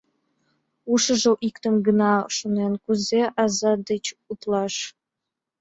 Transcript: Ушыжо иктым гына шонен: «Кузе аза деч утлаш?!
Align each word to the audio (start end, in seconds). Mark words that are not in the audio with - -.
Ушыжо 0.93 1.31
иктым 1.47 1.75
гына 1.87 2.13
шонен: 2.37 2.73
«Кузе 2.83 3.21
аза 3.43 3.73
деч 3.89 4.05
утлаш?! 4.31 4.75